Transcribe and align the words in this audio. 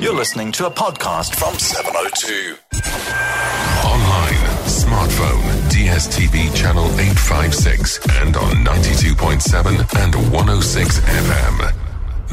You're 0.00 0.14
listening 0.14 0.52
to 0.52 0.66
a 0.66 0.70
podcast 0.70 1.34
from 1.34 1.58
702. 1.58 2.56
Online, 3.84 4.34
smartphone, 4.68 5.42
DSTV 5.70 6.54
channel 6.54 6.84
856 7.00 7.98
and 8.20 8.36
on 8.36 8.64
92.7 8.64 10.04
and 10.04 10.14
106 10.32 11.00
FM. 11.00 11.74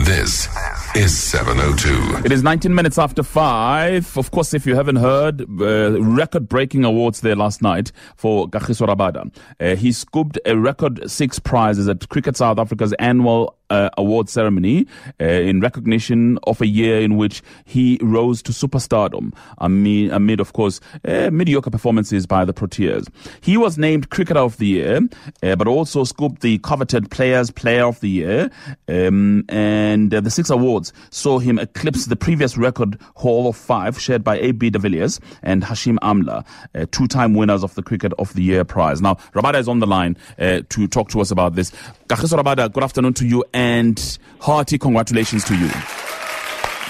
This 0.06 0.48
is 0.96 1.18
702. 1.18 2.26
It 2.26 2.32
is 2.32 2.44
19 2.44 2.76
minutes 2.76 3.00
after 3.00 3.24
5. 3.24 4.18
Of 4.18 4.30
course, 4.30 4.54
if 4.54 4.68
you 4.68 4.76
haven't 4.76 4.98
heard, 4.98 5.42
uh, 5.42 6.00
record 6.02 6.48
breaking 6.48 6.84
awards 6.84 7.22
there 7.22 7.36
last 7.36 7.62
night 7.64 7.92
for 8.16 8.48
Kagiso 8.48 8.88
Rabada. 8.88 9.34
Uh, 9.60 9.76
he 9.76 9.92
scooped 9.92 10.38
a 10.46 10.56
record 10.56 11.10
six 11.10 11.40
prizes 11.40 11.88
at 11.88 12.08
Cricket 12.10 12.38
South 12.38 12.60
Africa's 12.60 12.94
annual 13.00 13.56
uh, 13.70 13.90
award 13.98 14.30
ceremony 14.30 14.86
uh, 15.20 15.26
in 15.26 15.60
recognition 15.60 16.38
of 16.44 16.62
a 16.62 16.68
year 16.68 17.00
in 17.02 17.18
which 17.18 17.42
he 17.66 18.00
rose 18.02 18.42
to 18.44 18.52
superstardom 18.52 19.34
amid, 19.60 20.12
amid 20.12 20.40
of 20.40 20.54
course, 20.54 20.80
uh, 21.06 21.30
mediocre 21.32 21.70
performances 21.70 22.26
by 22.26 22.46
the 22.46 22.54
Proteas. 22.54 23.08
He 23.42 23.58
was 23.58 23.78
named 23.78 24.10
Cricketer 24.10 24.40
of 24.40 24.58
the 24.58 24.68
Year, 24.68 25.02
uh, 25.44 25.56
but 25.56 25.68
also 25.68 26.04
scooped 26.04 26.42
the 26.42 26.58
coveted 26.60 27.10
Players 27.12 27.52
Player 27.52 27.86
of 27.86 28.00
the 28.00 28.10
Year. 28.10 28.52
Um, 28.88 29.46
and 29.50 30.14
uh, 30.14 30.22
the 30.22 30.30
six 30.30 30.50
awards 30.50 30.94
saw 31.10 31.40
him 31.40 31.60
eclipse 31.60 32.06
the 32.06 32.16
previous 32.16 32.58
record 32.58 33.00
haul 33.16 33.48
of 33.48 33.56
five 33.56 34.00
shared 34.00 34.24
by 34.24 34.38
A.B. 34.40 34.70
de 34.70 34.80
Villiers 34.80 35.20
and 35.42 35.64
Hashim 35.64 35.98
Amla, 36.00 36.46
uh, 36.76 36.86
two-time 36.92 37.34
winners 37.34 37.64
of 37.64 37.74
the 37.76 37.84
Cricket 37.84 38.14
of 38.20 38.34
the 38.34 38.44
Year 38.44 38.64
prize. 38.64 39.02
Now, 39.02 39.16
Rabada 39.34 39.60
is 39.60 39.68
on 39.68 39.80
the 39.80 39.88
line 39.88 40.18
to 40.38 40.88
talk 40.88 41.10
to 41.10 41.22
us 41.22 41.32
about 41.32 41.56
this. 41.56 41.72
Kagiso 42.08 42.42
Rabada, 42.42 42.72
good 42.72 42.84
afternoon 42.84 43.14
to 43.16 43.26
you 43.26 43.44
and 43.56 44.20
hearty 44.42 44.78
congratulations 44.78 45.46
to 45.46 45.56
you. 45.56 45.70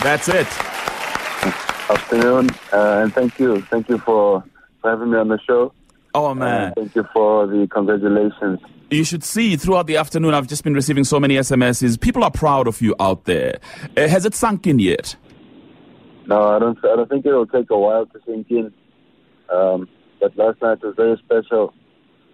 That's 0.02 0.28
it. 0.28 0.48
Afternoon, 1.90 2.50
uh, 2.74 3.04
and 3.04 3.14
thank 3.14 3.40
you. 3.40 3.62
Thank 3.62 3.88
you 3.88 4.00
for, 4.00 4.44
for 4.82 4.90
having 4.90 5.12
me 5.12 5.18
on 5.18 5.28
the 5.28 5.40
show. 5.48 5.72
Oh, 6.16 6.34
man. 6.34 6.72
Uh, 6.72 6.74
thank 6.76 6.96
you 6.96 7.06
for 7.14 7.46
the 7.46 7.68
congratulations. 7.68 8.60
You 8.90 9.04
should 9.04 9.24
see 9.24 9.56
throughout 9.58 9.86
the 9.86 9.98
afternoon, 9.98 10.34
I've 10.34 10.48
just 10.48 10.64
been 10.64 10.74
receiving 10.74 11.04
so 11.04 11.20
many 11.20 11.36
SMSs. 11.36 12.02
People 12.02 12.24
are 12.24 12.32
proud 12.32 12.68
of 12.68 12.82
you 12.82 12.96
out 13.00 13.26
there. 13.26 13.60
Uh, 13.96 14.08
has 14.08 14.26
it 14.26 14.34
sunk 14.34 14.66
in 14.66 14.80
yet? 14.80 15.16
No, 16.26 16.42
I 16.56 16.58
don't. 16.58 16.78
I 16.80 16.96
don't 16.96 17.08
think 17.08 17.26
it 17.26 17.32
will 17.32 17.46
take 17.46 17.70
a 17.70 17.78
while 17.78 18.08
to 18.08 18.20
sink 18.26 18.48
in. 18.50 18.74
Um, 19.54 19.88
but 20.20 20.36
last 20.36 20.60
night 20.64 20.84
was 20.84 20.96
very 20.96 21.18
special. 21.18 21.74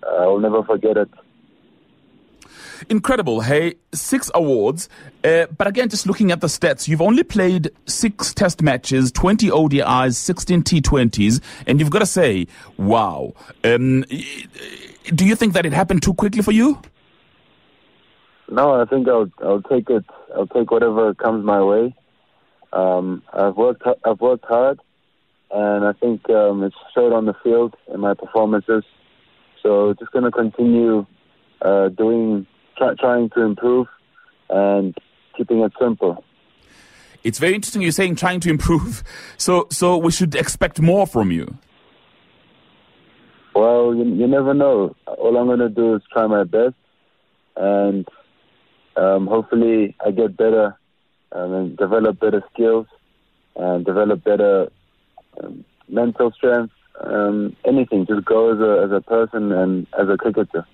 Uh, 0.02 0.24
I 0.24 0.28
will 0.28 0.40
never 0.40 0.64
forget 0.64 0.96
it. 0.96 1.10
Incredible, 2.90 3.42
hey, 3.42 3.76
six 3.94 4.32
awards. 4.34 4.90
Uh, 5.24 5.46
but 5.58 5.68
again, 5.68 5.90
just 5.90 6.08
looking 6.08 6.32
at 6.32 6.42
the 6.42 6.48
stats, 6.48 6.88
you've 6.88 7.02
only 7.02 7.24
played 7.24 7.72
six 7.86 8.34
test 8.34 8.62
matches, 8.62 9.12
20 9.12 9.50
ODIs, 9.50 10.16
16 10.16 10.64
T20s, 10.64 11.42
and 11.68 11.80
you've 11.80 11.90
got 11.90 12.00
to 12.00 12.06
say, 12.06 12.48
wow. 12.78 13.34
Um, 13.64 14.04
do 15.14 15.26
you 15.26 15.36
think 15.36 15.54
that 15.54 15.66
it 15.66 15.74
happened 15.74 16.02
too 16.04 16.14
quickly 16.14 16.42
for 16.42 16.52
you? 16.52 16.82
No, 18.50 18.82
I 18.82 18.86
think 18.86 19.08
I'll 19.08 19.30
I'll 19.42 19.62
take 19.62 19.90
it. 19.90 20.04
I'll 20.36 20.48
take 20.48 20.72
whatever 20.72 21.14
comes 21.14 21.46
my 21.46 21.64
way. 21.64 21.96
Um, 22.74 23.24
I've 23.32 23.56
worked 23.56 23.84
I've 24.04 24.20
worked 24.20 24.44
hard, 24.46 24.80
and 25.52 25.86
I 25.86 25.94
think 25.94 26.30
um, 26.30 26.62
it's 26.64 26.76
showed 26.94 27.14
on 27.14 27.26
the 27.26 27.34
field 27.44 27.76
in 27.94 28.02
my 28.02 28.14
performances. 28.14 28.84
So 29.64 29.94
just 29.98 30.12
going 30.12 30.26
to 30.26 30.32
continue 30.32 31.06
uh, 31.62 31.90
doing 31.90 32.46
trying 33.00 33.30
to 33.32 33.42
improve 33.42 33.88
and 34.50 34.96
keeping 35.38 35.60
it 35.60 35.72
simple. 35.80 36.24
It's 37.24 37.40
very 37.40 37.54
interesting 37.54 37.82
you're 37.82 37.92
saying 37.92 38.16
trying 38.16 38.40
to 38.42 38.50
improve. 38.50 39.04
So, 39.38 39.68
so 39.72 39.98
we 39.98 40.12
should 40.12 40.36
expect 40.36 40.80
more 40.80 41.08
from 41.08 41.32
you. 41.32 41.58
Well, 43.56 43.96
you, 43.96 44.04
you 44.04 44.28
never 44.28 44.54
know. 44.54 44.96
All 45.08 45.36
I'm 45.36 45.48
going 45.48 45.60
to 45.60 45.70
do 45.70 45.96
is 45.96 46.04
try 46.14 46.28
my 46.28 46.44
best, 46.44 46.76
and 47.56 48.08
um, 48.96 49.26
hopefully 49.26 49.96
I 50.06 50.12
get 50.12 50.38
better 50.38 50.78
um, 51.32 51.54
and 51.54 51.78
develop 51.78 52.20
better 52.20 52.44
skills 52.54 52.86
and 53.56 53.84
develop 53.84 54.24
better 54.24 54.70
um, 55.42 55.66
mental 55.90 56.32
strength. 56.32 56.74
Um, 57.04 57.56
anything, 57.66 58.06
just 58.06 58.26
go 58.26 58.54
as 58.54 58.60
a 58.60 58.86
as 58.86 58.92
a 58.92 59.02
person 59.02 59.52
and 59.52 59.88
as 60.00 60.08
a 60.08 60.18
cricketer. 60.18 60.68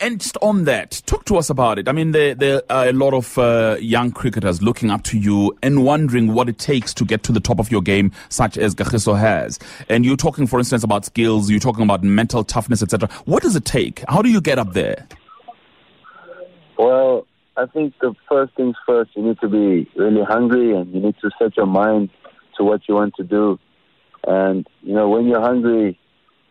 And 0.00 0.20
just 0.20 0.36
on 0.42 0.64
that, 0.64 1.00
talk 1.06 1.26
to 1.26 1.36
us 1.36 1.48
about 1.48 1.78
it. 1.78 1.88
I 1.88 1.92
mean, 1.92 2.10
there, 2.10 2.34
there 2.34 2.60
are 2.68 2.88
a 2.88 2.92
lot 2.92 3.14
of 3.14 3.38
uh, 3.38 3.76
young 3.78 4.10
cricketers 4.10 4.60
looking 4.60 4.90
up 4.90 5.04
to 5.04 5.18
you 5.18 5.56
and 5.62 5.84
wondering 5.84 6.34
what 6.34 6.48
it 6.48 6.58
takes 6.58 6.92
to 6.94 7.04
get 7.04 7.22
to 7.22 7.32
the 7.32 7.38
top 7.38 7.60
of 7.60 7.70
your 7.70 7.82
game, 7.82 8.10
such 8.28 8.58
as 8.58 8.74
Kagiso 8.74 9.16
has. 9.16 9.60
And 9.88 10.04
you're 10.04 10.16
talking, 10.16 10.48
for 10.48 10.58
instance, 10.58 10.82
about 10.82 11.04
skills. 11.04 11.48
You're 11.48 11.60
talking 11.60 11.84
about 11.84 12.02
mental 12.02 12.42
toughness, 12.42 12.82
etc. 12.82 13.08
What 13.26 13.44
does 13.44 13.54
it 13.54 13.64
take? 13.64 14.02
How 14.08 14.22
do 14.22 14.28
you 14.28 14.40
get 14.40 14.58
up 14.58 14.72
there? 14.72 15.06
Well, 16.76 17.28
I 17.56 17.66
think 17.66 17.94
the 18.00 18.12
first 18.28 18.56
things 18.56 18.74
first, 18.84 19.12
you 19.14 19.22
need 19.22 19.38
to 19.40 19.48
be 19.48 19.88
really 19.94 20.24
hungry 20.24 20.74
and 20.74 20.92
you 20.92 21.00
need 21.00 21.14
to 21.22 21.30
set 21.38 21.56
your 21.56 21.66
mind 21.66 22.10
to 22.56 22.64
what 22.64 22.80
you 22.88 22.96
want 22.96 23.14
to 23.18 23.22
do. 23.22 23.60
And, 24.26 24.66
you 24.82 24.94
know, 24.94 25.08
when 25.08 25.26
you're 25.26 25.40
hungry, 25.40 25.96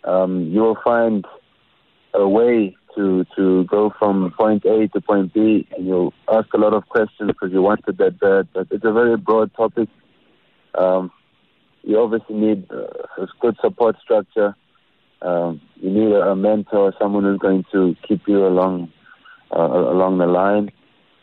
um, 0.05 0.47
you 0.51 0.61
will 0.61 0.77
find 0.85 1.25
a 2.15 2.27
way 2.27 2.75
to 2.95 3.25
to 3.35 3.65
go 3.65 3.93
from 3.99 4.33
point 4.37 4.65
A 4.65 4.87
to 4.87 5.01
point 5.01 5.33
B, 5.33 5.67
and 5.75 5.85
you'll 5.85 6.13
ask 6.31 6.53
a 6.53 6.57
lot 6.57 6.73
of 6.73 6.87
questions 6.87 7.29
because 7.29 7.51
you 7.51 7.61
wanted 7.61 7.97
that 7.97 8.19
bad. 8.19 8.47
But 8.53 8.67
it's 8.71 8.85
a 8.85 8.91
very 8.93 9.17
broad 9.17 9.53
topic. 9.53 9.89
Um, 10.77 11.11
you 11.83 11.99
obviously 11.99 12.35
need 12.35 12.67
uh, 12.71 13.21
a 13.21 13.27
good 13.39 13.57
support 13.61 13.97
structure. 14.01 14.55
Um, 15.21 15.61
you 15.75 15.89
need 15.89 16.11
a, 16.11 16.31
a 16.31 16.35
mentor, 16.35 16.93
someone 16.99 17.23
who's 17.23 17.39
going 17.39 17.65
to 17.71 17.95
keep 18.07 18.21
you 18.27 18.45
along 18.45 18.91
uh, 19.55 19.61
along 19.61 20.17
the 20.17 20.27
line, 20.27 20.71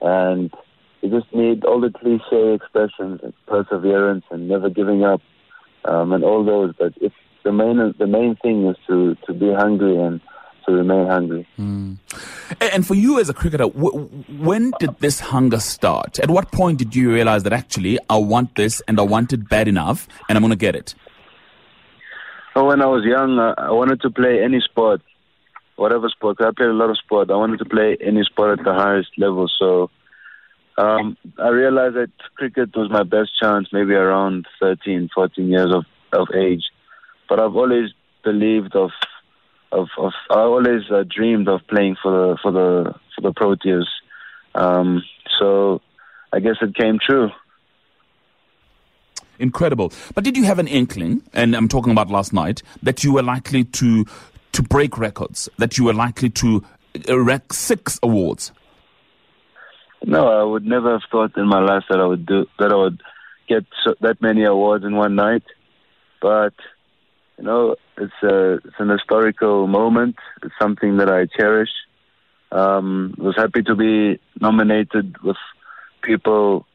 and 0.01 0.53
you 1.01 1.11
just 1.11 1.33
need 1.35 1.65
all 1.65 1.81
the 1.81 1.91
cliche 1.91 2.55
expressions 2.55 3.21
like 3.23 3.35
perseverance 3.47 4.25
and 4.31 4.49
never 4.49 4.71
giving 4.71 5.05
up, 5.05 5.21
um, 5.85 6.13
and 6.13 6.23
all 6.23 6.45
those. 6.45 6.75
But 6.79 6.93
if 7.01 7.13
the 7.45 7.53
main 7.53 7.95
the 7.99 8.07
main 8.07 8.37
thing 8.37 8.67
is 8.67 8.77
to 8.89 9.17
to 9.27 9.33
be 9.33 9.53
hungry 9.53 9.97
and 9.97 10.21
to 10.67 10.73
remain 10.73 11.07
hungry. 11.07 11.47
Mm. 11.59 11.99
And 12.61 12.87
for 12.87 12.95
you 12.95 13.19
as 13.21 13.29
a 13.29 13.35
cricketer, 13.35 13.65
when 13.65 14.73
did 14.79 14.99
this 14.99 15.21
hunger 15.21 15.61
start? 15.61 16.19
At 16.19 16.31
what 16.31 16.53
point 16.53 16.79
did 16.79 16.95
you 16.95 17.13
realize 17.13 17.43
that 17.45 17.53
actually 17.53 17.99
I 18.11 18.17
want 18.19 18.55
this 18.57 18.83
and 18.89 18.99
I 18.99 19.03
want 19.03 19.33
it 19.33 19.49
bad 19.49 19.69
enough 19.69 20.09
and 20.29 20.37
I'm 20.37 20.43
going 20.43 20.51
to 20.51 20.57
get 20.57 20.75
it? 20.75 20.95
Well, 22.55 22.67
when 22.67 22.83
I 22.83 22.87
was 22.87 23.05
young, 23.05 23.39
uh, 23.39 23.55
I 23.57 23.71
wanted 23.71 24.03
to 24.03 24.11
play 24.11 24.43
any 24.43 24.61
sport, 24.61 25.01
whatever 25.77 26.09
sport. 26.11 26.37
I 26.41 26.51
played 26.55 26.69
a 26.69 26.75
lot 26.75 26.91
of 26.91 26.99
sport. 26.99 27.31
I 27.31 27.37
wanted 27.37 27.59
to 27.61 27.65
play 27.65 27.97
any 28.01 28.23
sport 28.25 28.59
at 28.59 28.65
the 28.65 28.75
highest 28.75 29.11
level. 29.17 29.49
So 29.59 29.91
um, 30.77 31.17
I 31.39 31.49
realized 31.49 31.97
that 31.97 32.11
cricket 32.37 32.77
was 32.77 32.91
my 32.91 33.05
best 33.05 33.31
chance, 33.41 33.69
maybe 33.73 33.95
around 33.95 34.47
13, 34.61 35.09
14 35.15 35.49
years 35.49 35.73
of, 35.73 35.85
of 36.13 36.29
age. 36.35 36.65
But 37.29 37.41
I've 37.41 37.57
always 37.57 37.91
believed 38.23 38.77
of 38.77 38.91
of, 39.73 39.89
of 39.99 40.13
I 40.31 40.41
always 40.41 40.83
uh, 40.91 41.05
dreamed 41.09 41.49
of 41.49 41.61
playing 41.69 41.97
for 42.03 42.13
the 42.13 42.39
for 42.43 42.53
the 42.53 42.95
for 43.15 43.21
the 43.23 43.33
Proteas. 43.33 43.87
Um, 44.55 45.03
so 45.39 45.81
I 46.33 46.41
guess 46.41 46.57
it 46.61 46.75
came 46.75 46.99
true. 47.05 47.31
Incredible. 49.39 49.93
But 50.15 50.25
did 50.25 50.37
you 50.37 50.45
have 50.45 50.59
an 50.59 50.69
inkling, 50.69 51.23
and 51.33 51.57
I'm 51.57 51.69
talking 51.69 51.91
about 51.91 52.11
last 52.11 52.33
night, 52.33 52.63
that 52.83 53.03
you 53.03 53.15
were 53.15 53.23
likely 53.23 53.65
to 53.65 54.05
to 54.53 54.63
break 54.63 54.99
records, 54.99 55.49
that 55.57 55.79
you 55.79 55.85
were 55.85 55.95
likely 55.95 56.31
to 56.31 56.63
erect 57.09 57.55
six 57.55 57.99
awards? 58.03 58.53
No, 60.05 60.29
I 60.29 60.43
would 60.43 60.67
never 60.67 60.93
have 60.93 61.03
thought 61.11 61.37
in 61.37 61.49
my 61.49 61.61
life 61.61 61.85
that 61.89 61.99
I 61.99 62.07
would 62.07 62.27
do 62.27 62.47
that. 62.59 62.71
I 62.73 62.77
would 62.77 63.01
get 63.49 63.65
so, 63.85 63.95
that 64.01 64.21
many 64.21 64.45
awards 64.45 64.85
in 64.85 64.97
one 64.97 65.15
night. 65.15 65.45
But 66.21 66.55
you 67.43 67.49
know, 67.49 67.75
it's 67.99 68.13
a 68.23 68.55
it's 68.55 68.79
an 68.79 68.89
historical 68.89 69.67
moment. 69.67 70.15
It's 70.45 70.55
something 70.61 70.99
that 70.99 71.11
I 71.11 71.27
cherish. 71.27 71.71
Um, 72.53 73.15
was 73.19 73.35
happy 73.37 73.63
to 73.63 73.75
be 73.75 74.21
nominated 74.41 75.17
with 75.25 75.39
people. 76.05 76.67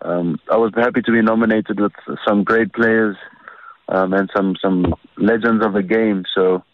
Um, 0.00 0.40
I 0.50 0.56
was 0.56 0.72
happy 0.74 1.02
to 1.02 1.12
be 1.12 1.22
nominated 1.22 1.78
with 1.78 1.92
some 2.26 2.42
great 2.42 2.72
players 2.72 3.16
um, 3.88 4.12
and 4.14 4.28
some 4.34 4.56
some 4.60 4.94
legends 5.16 5.64
of 5.64 5.74
the 5.74 5.84
game. 5.84 6.24
So 6.34 6.64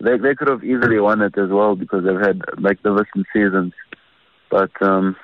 they 0.00 0.16
they 0.16 0.34
could 0.34 0.48
have 0.48 0.64
easily 0.64 0.98
won 0.98 1.20
it 1.20 1.36
as 1.36 1.50
well 1.50 1.76
because 1.76 2.02
they've 2.02 2.26
had 2.28 2.40
magnificent 2.56 3.26
seasons. 3.30 3.74
But 4.50 4.70
um, 4.80 5.16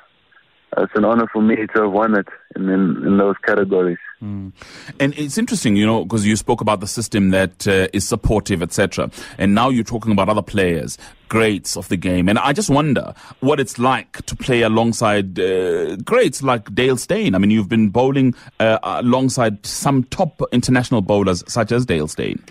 it's 0.79 0.93
an 0.95 1.05
honor 1.05 1.27
for 1.33 1.43
me 1.43 1.57
to 1.57 1.83
have 1.83 1.93
won 1.93 2.17
it 2.17 2.29
in, 2.57 2.69
in, 2.69 3.03
in 3.07 3.19
those 3.19 3.37
categories. 3.45 3.99
And 4.23 4.53
it's 5.01 5.37
interesting, 5.37 5.75
you 5.75 5.85
know, 5.85 6.05
because 6.05 6.25
you 6.25 6.37
spoke 6.37 6.61
about 6.61 6.79
the 6.79 6.87
system 6.87 7.31
that 7.31 7.67
uh, 7.67 7.89
is 7.93 8.07
supportive, 8.07 8.63
etc. 8.63 9.11
And 9.37 9.53
now 9.55 9.69
you're 9.69 9.83
talking 9.83 10.13
about 10.13 10.29
other 10.29 10.43
players, 10.43 10.97
greats 11.29 11.77
of 11.77 11.89
the 11.89 11.97
game. 11.97 12.29
And 12.29 12.39
I 12.39 12.53
just 12.53 12.71
wonder 12.71 13.15
what 13.41 13.59
it's 13.59 13.81
like 13.81 14.25
to 14.27 14.37
play 14.37 14.63
alongside 14.63 15.41
uh, 15.41 15.97
greats 15.97 16.43
like 16.43 16.73
Dale 16.73 16.97
Steyn. 16.97 17.35
I 17.35 17.39
mean, 17.39 17.51
you've 17.51 17.69
been 17.69 17.89
bowling 17.89 18.35
uh, 18.61 18.79
alongside 18.83 19.67
some 19.67 20.05
top 20.05 20.41
international 20.53 21.03
bowlers 21.03 21.43
such 21.49 21.73
as 21.73 21.85
Dale 21.85 22.07
Steyn. 22.07 22.43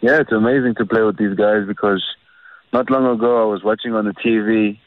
Yeah, 0.00 0.20
it's 0.20 0.32
amazing 0.32 0.76
to 0.76 0.86
play 0.86 1.02
with 1.02 1.18
these 1.18 1.36
guys 1.36 1.66
because 1.68 2.02
not 2.72 2.90
long 2.90 3.06
ago 3.06 3.42
I 3.42 3.44
was 3.44 3.62
watching 3.62 3.92
on 3.94 4.06
the 4.06 4.14
TV, 4.14 4.78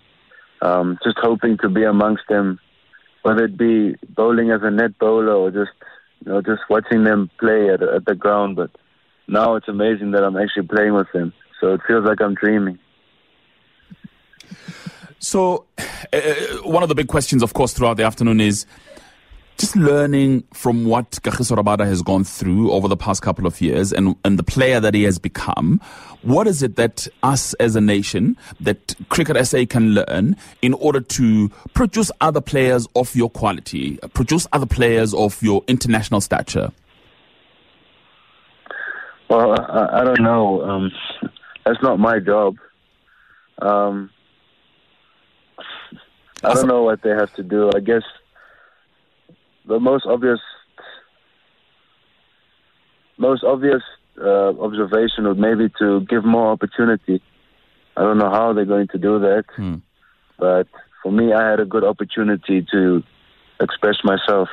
um, 0.62 0.98
just 1.04 1.18
hoping 1.22 1.58
to 1.60 1.70
be 1.70 1.84
amongst 1.84 2.24
them 2.30 2.60
whether 3.26 3.46
it 3.46 3.58
be 3.58 3.96
bowling 4.10 4.52
as 4.52 4.62
a 4.62 4.70
net 4.70 5.00
bowler 5.00 5.34
or 5.34 5.50
just 5.50 5.72
you 6.24 6.32
know 6.32 6.44
just 6.44 6.62
watching 6.70 7.04
them 7.04 7.28
play 7.40 7.70
at, 7.70 7.82
at 7.82 8.06
the 8.06 8.14
ground. 8.14 8.56
But 8.56 8.70
now 9.28 9.56
it's 9.56 9.68
amazing 9.68 10.12
that 10.12 10.24
I'm 10.24 10.38
actually 10.38 10.68
playing 10.68 10.94
with 10.94 11.12
them, 11.12 11.34
so 11.60 11.74
it 11.74 11.82
feels 11.88 12.06
like 12.06 12.22
I'm 12.22 12.36
dreaming. 12.36 12.78
So, 15.18 15.66
uh, 16.14 16.20
one 16.66 16.84
of 16.84 16.90
the 16.90 16.94
big 16.94 17.08
questions, 17.08 17.42
of 17.42 17.54
course, 17.56 17.74
throughout 17.74 17.98
the 17.98 18.04
afternoon 18.04 18.40
is 18.40 18.68
just 19.58 19.76
learning 19.76 20.44
from 20.54 20.86
what 20.86 21.12
Kagiso 21.12 21.58
Rabada 21.58 21.86
has 21.86 22.02
gone 22.02 22.24
through 22.24 22.72
over 22.72 22.88
the 22.88 22.98
past 22.98 23.22
couple 23.22 23.48
of 23.48 23.62
years 23.62 23.94
and, 23.94 24.16
and 24.26 24.38
the 24.38 24.44
player 24.44 24.80
that 24.80 24.94
he 24.94 25.04
has 25.04 25.18
become. 25.18 25.80
What 26.24 26.48
is 26.48 26.62
it 26.62 26.76
that 26.76 27.08
us 27.24 27.54
as 27.56 27.76
a 27.76 27.82
nation, 27.82 28.36
that 28.60 28.96
Cricket 29.10 29.46
SA 29.46 29.66
can 29.70 29.94
learn 29.94 30.36
in 30.62 30.74
order 30.74 31.00
to 31.00 31.50
produce 31.74 32.12
other 32.20 32.42
players 32.42 32.88
of 32.96 33.16
your 33.16 33.30
quality, 33.30 33.98
produce 34.14 34.46
other 34.52 34.66
players 34.66 35.14
of 35.14 35.42
your 35.42 35.64
international 35.68 36.20
stature? 36.22 36.72
Well, 39.30 39.54
I, 39.60 40.02
I 40.02 40.04
don't 40.04 40.22
know. 40.22 40.62
Um, 40.64 40.92
that's 41.66 41.82
not 41.82 41.98
my 41.98 42.20
job. 42.20 42.58
Um, 43.62 44.10
I 46.44 46.54
don't 46.54 46.68
know 46.68 46.84
what 46.84 47.02
they 47.02 47.10
have 47.10 47.34
to 47.36 47.44
do. 47.44 47.72
I 47.74 47.80
guess 47.80 48.04
the 49.68 49.80
most 49.80 50.06
obvious 50.06 50.40
most 53.18 53.44
obvious 53.44 53.82
uh, 54.22 54.50
observation 54.60 55.28
would 55.28 55.40
maybe 55.40 55.70
to 55.80 56.02
give 56.02 56.26
more 56.26 56.52
opportunity. 56.52 57.22
I 57.98 58.02
don't 58.02 58.18
know 58.18 58.30
how 58.30 58.54
they're 58.54 58.66
going 58.66 58.90
to 58.90 58.98
do 58.98 59.20
that, 59.20 59.46
Hmm. 59.56 59.76
but 60.38 60.68
for 61.02 61.12
me, 61.12 61.34
I 61.34 61.50
had 61.50 61.60
a 61.60 61.66
good 61.66 61.84
opportunity 61.84 62.66
to 62.72 63.04
express 63.62 63.98
myself. 64.04 64.50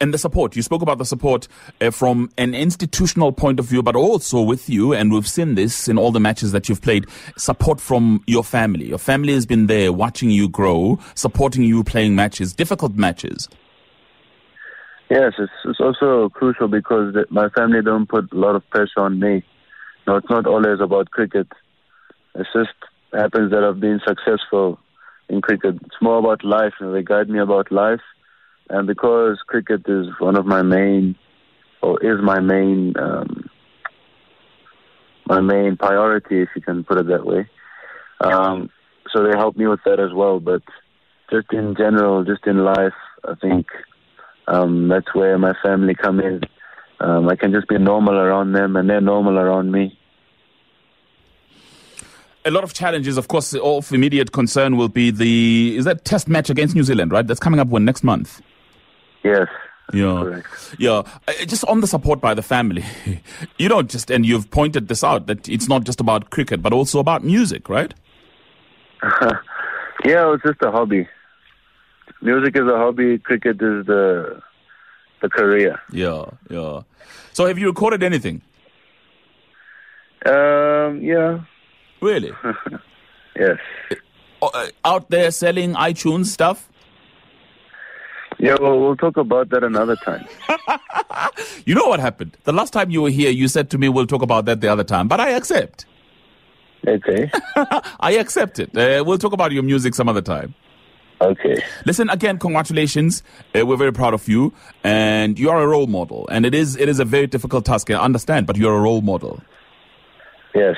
And 0.00 0.12
the 0.12 0.18
support, 0.18 0.56
you 0.56 0.62
spoke 0.62 0.82
about 0.82 0.98
the 0.98 1.04
support 1.04 1.48
uh, 1.80 1.90
from 1.90 2.30
an 2.36 2.54
institutional 2.54 3.32
point 3.32 3.58
of 3.58 3.66
view, 3.66 3.82
but 3.82 3.96
also 3.96 4.40
with 4.40 4.68
you, 4.68 4.92
and 4.92 5.12
we've 5.12 5.28
seen 5.28 5.54
this 5.54 5.88
in 5.88 5.98
all 5.98 6.12
the 6.12 6.20
matches 6.20 6.52
that 6.52 6.68
you've 6.68 6.82
played, 6.82 7.06
support 7.36 7.80
from 7.80 8.22
your 8.26 8.44
family. 8.44 8.86
Your 8.86 8.98
family 8.98 9.32
has 9.32 9.46
been 9.46 9.66
there 9.66 9.92
watching 9.92 10.30
you 10.30 10.48
grow, 10.48 10.98
supporting 11.14 11.62
you 11.62 11.84
playing 11.84 12.14
matches, 12.14 12.52
difficult 12.52 12.94
matches. 12.94 13.48
Yes, 15.08 15.34
it's, 15.38 15.52
it's 15.64 15.80
also 15.80 16.28
crucial 16.30 16.66
because 16.66 17.14
the, 17.14 17.26
my 17.30 17.48
family 17.50 17.80
don't 17.82 18.08
put 18.08 18.32
a 18.32 18.36
lot 18.36 18.56
of 18.56 18.68
pressure 18.70 19.00
on 19.00 19.20
me. 19.20 19.44
No, 20.06 20.16
it's 20.16 20.30
not 20.30 20.46
always 20.46 20.80
about 20.80 21.10
cricket. 21.10 21.46
It 22.34 22.46
just 22.52 22.74
happens 23.12 23.52
that 23.52 23.62
I've 23.62 23.80
been 23.80 24.00
successful 24.06 24.78
in 25.28 25.42
cricket. 25.42 25.76
It's 25.84 26.02
more 26.02 26.18
about 26.18 26.44
life, 26.44 26.74
and 26.80 26.94
they 26.94 27.02
guide 27.02 27.28
me 27.28 27.38
about 27.38 27.70
life. 27.70 28.00
And 28.68 28.86
because 28.86 29.38
cricket 29.46 29.82
is 29.86 30.06
one 30.18 30.36
of 30.36 30.46
my 30.46 30.62
main, 30.62 31.16
or 31.82 32.02
is 32.02 32.20
my 32.22 32.40
main, 32.40 32.94
um, 32.98 33.48
my 35.26 35.40
main 35.40 35.76
priority, 35.76 36.42
if 36.42 36.48
you 36.56 36.62
can 36.62 36.84
put 36.84 36.98
it 36.98 37.06
that 37.06 37.24
way. 37.24 37.48
Um, 38.20 38.70
so 39.12 39.22
they 39.22 39.36
help 39.36 39.56
me 39.56 39.66
with 39.66 39.80
that 39.84 40.00
as 40.00 40.12
well. 40.12 40.40
But 40.40 40.62
just 41.30 41.52
in 41.52 41.74
general, 41.76 42.24
just 42.24 42.46
in 42.46 42.58
life, 42.64 42.94
I 43.24 43.34
think 43.34 43.66
um, 44.48 44.88
that's 44.88 45.14
where 45.14 45.38
my 45.38 45.54
family 45.62 45.94
come 45.94 46.20
in. 46.20 46.40
Um, 46.98 47.28
I 47.28 47.36
can 47.36 47.52
just 47.52 47.68
be 47.68 47.78
normal 47.78 48.14
around 48.14 48.52
them, 48.52 48.74
and 48.76 48.88
they're 48.88 49.00
normal 49.00 49.38
around 49.38 49.70
me. 49.70 49.98
A 52.44 52.50
lot 52.50 52.64
of 52.64 52.72
challenges, 52.72 53.18
of 53.18 53.28
course, 53.28 53.54
of 53.54 53.92
immediate 53.92 54.32
concern 54.32 54.76
will 54.76 54.88
be 54.88 55.10
the, 55.10 55.76
is 55.76 55.84
that 55.84 56.04
test 56.04 56.28
match 56.28 56.48
against 56.48 56.74
New 56.74 56.84
Zealand, 56.84 57.10
right? 57.10 57.26
That's 57.26 57.40
coming 57.40 57.58
up 57.60 57.68
when 57.68 57.84
next 57.84 58.04
month. 58.04 58.40
Yes. 59.26 59.48
Yeah. 59.92 60.20
Correct. 60.22 60.74
Yeah. 60.78 61.02
Just 61.46 61.64
on 61.64 61.80
the 61.80 61.86
support 61.86 62.20
by 62.20 62.34
the 62.34 62.42
family, 62.42 62.84
you 63.58 63.68
know, 63.68 63.82
just, 63.82 64.10
and 64.10 64.24
you've 64.26 64.50
pointed 64.50 64.88
this 64.88 65.04
out, 65.04 65.26
that 65.26 65.48
it's 65.48 65.68
not 65.68 65.84
just 65.84 66.00
about 66.00 66.30
cricket, 66.30 66.62
but 66.62 66.72
also 66.72 66.98
about 66.98 67.24
music, 67.24 67.68
right? 67.68 67.94
Yeah, 70.04 70.32
it's 70.34 70.42
just 70.44 70.60
a 70.62 70.70
hobby. 70.70 71.08
Music 72.22 72.54
is 72.56 72.62
a 72.62 72.76
hobby. 72.76 73.18
Cricket 73.18 73.56
is 73.56 73.86
the 73.86 74.40
the 75.22 75.28
career. 75.28 75.80
Yeah, 75.90 76.26
yeah. 76.50 76.82
So 77.32 77.46
have 77.46 77.58
you 77.58 77.66
recorded 77.66 78.02
anything? 78.02 78.42
Um, 80.26 81.00
yeah. 81.02 81.40
Really? 82.00 82.32
Yes. 83.38 83.58
uh, 84.40 84.66
out 84.84 85.10
there 85.10 85.30
selling 85.30 85.74
iTunes 85.74 86.26
stuff? 86.26 86.70
Yeah. 88.38 88.56
Well, 88.60 88.78
we'll 88.80 88.96
talk 88.96 89.16
about 89.16 89.48
that 89.50 89.64
another 89.64 89.96
time. 89.96 90.26
You 91.64 91.74
know 91.74 91.86
what 91.86 91.98
happened? 92.00 92.36
The 92.44 92.52
last 92.52 92.72
time 92.72 92.90
you 92.90 93.02
were 93.02 93.10
here, 93.10 93.30
you 93.30 93.48
said 93.48 93.70
to 93.70 93.78
me, 93.78 93.88
we'll 93.88 94.06
talk 94.06 94.22
about 94.22 94.44
that 94.44 94.60
the 94.60 94.68
other 94.68 94.84
time, 94.84 95.08
but 95.08 95.20
I 95.20 95.30
accept. 95.30 95.84
Okay. 96.86 97.30
I 98.00 98.12
accept 98.12 98.60
it. 98.60 98.76
Uh, 98.76 99.02
we'll 99.04 99.18
talk 99.18 99.32
about 99.32 99.50
your 99.50 99.64
music 99.64 99.94
some 99.94 100.08
other 100.08 100.22
time. 100.22 100.54
Okay. 101.20 101.62
Listen 101.86 102.08
again, 102.10 102.38
congratulations. 102.38 103.22
Uh, 103.58 103.66
we're 103.66 103.76
very 103.76 103.92
proud 103.92 104.14
of 104.14 104.28
you, 104.28 104.52
and 104.84 105.38
you 105.38 105.50
are 105.50 105.60
a 105.62 105.66
role 105.66 105.86
model. 105.86 106.28
And 106.30 106.44
it 106.46 106.54
is 106.54 106.76
it 106.76 106.88
is 106.88 107.00
a 107.00 107.04
very 107.04 107.26
difficult 107.26 107.64
task. 107.64 107.90
I 107.90 107.94
understand, 107.94 108.46
but 108.46 108.56
you're 108.56 108.76
a 108.76 108.80
role 108.80 109.00
model. 109.00 109.42
Yes, 110.54 110.76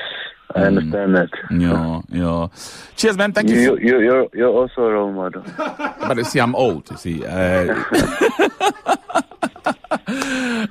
I 0.55 0.61
understand 0.63 1.15
that. 1.15 1.29
Yeah, 1.51 2.01
yeah. 2.09 2.47
Cheers, 2.95 3.17
man. 3.17 3.33
Thank 3.33 3.49
you. 3.49 3.59
You, 3.59 3.77
you, 3.77 3.99
you're 4.01 4.27
you're 4.33 4.49
also 4.49 4.81
a 4.81 4.91
role 4.93 5.11
model. 5.11 5.43
but 5.57 6.17
you 6.17 6.23
see, 6.23 6.39
I'm 6.39 6.55
old. 6.55 6.89
You 6.89 6.97
see. 6.97 7.23
Uh, 7.25 7.65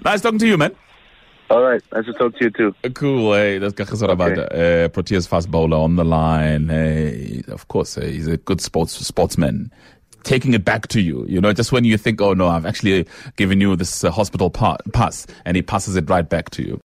nice 0.05 0.21
talking 0.21 0.39
to 0.41 0.47
you, 0.47 0.57
man. 0.57 0.75
All 1.51 1.63
right. 1.63 1.81
Nice 1.93 2.05
to 2.07 2.13
talk 2.13 2.37
to 2.37 2.45
you 2.45 2.51
too. 2.51 2.75
Cool. 2.95 3.33
Hey, 3.33 3.59
that's 3.59 3.73
Kagiso 3.73 4.09
Rabada, 4.09 4.47
uh, 4.53 4.89
Proteas 4.89 5.27
fast 5.27 5.51
bowler 5.51 5.79
on 5.79 5.97
the 5.97 6.05
line. 6.05 6.69
Hey, 6.69 7.43
of 7.49 7.69
course, 7.69 7.97
uh, 7.97 8.03
he's 8.03 8.27
a 8.27 8.37
good 8.37 8.61
sports 8.61 8.93
sportsman. 8.95 9.73
Taking 10.25 10.53
it 10.53 10.65
back 10.65 10.89
to 10.89 11.01
you, 11.01 11.25
you 11.27 11.41
know, 11.41 11.53
just 11.53 11.71
when 11.73 11.85
you 11.85 11.97
think, 11.97 12.21
oh 12.21 12.35
no, 12.35 12.49
I've 12.49 12.67
actually 12.67 13.07
given 13.37 13.61
you 13.61 13.77
this 13.77 14.05
uh, 14.05 14.11
hospital 14.11 14.51
pa- 14.51 14.77
pass, 14.93 15.27
and 15.45 15.57
he 15.57 15.63
passes 15.63 15.97
it 15.97 16.11
right 16.11 16.29
back 16.29 16.51
to 16.51 16.63
you. 16.63 16.77